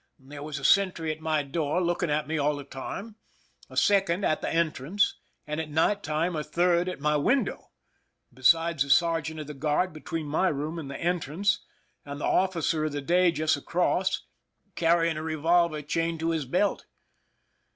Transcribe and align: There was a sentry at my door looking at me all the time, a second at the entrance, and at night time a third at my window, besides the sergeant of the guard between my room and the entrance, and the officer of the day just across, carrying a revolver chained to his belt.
There 0.17 0.41
was 0.41 0.57
a 0.57 0.65
sentry 0.65 1.11
at 1.11 1.21
my 1.21 1.43
door 1.43 1.79
looking 1.79 2.09
at 2.09 2.27
me 2.27 2.39
all 2.39 2.55
the 2.55 2.63
time, 2.63 3.17
a 3.69 3.77
second 3.77 4.25
at 4.25 4.41
the 4.41 4.49
entrance, 4.49 5.17
and 5.45 5.61
at 5.61 5.69
night 5.69 6.01
time 6.01 6.35
a 6.35 6.43
third 6.43 6.89
at 6.89 6.99
my 6.99 7.17
window, 7.17 7.69
besides 8.33 8.81
the 8.81 8.89
sergeant 8.89 9.39
of 9.39 9.45
the 9.45 9.53
guard 9.53 9.93
between 9.93 10.25
my 10.25 10.47
room 10.47 10.79
and 10.79 10.89
the 10.89 10.97
entrance, 10.97 11.59
and 12.03 12.19
the 12.19 12.25
officer 12.25 12.83
of 12.85 12.93
the 12.93 13.01
day 13.01 13.31
just 13.31 13.55
across, 13.55 14.23
carrying 14.73 15.17
a 15.17 15.21
revolver 15.21 15.83
chained 15.83 16.19
to 16.21 16.31
his 16.31 16.45
belt. 16.45 16.87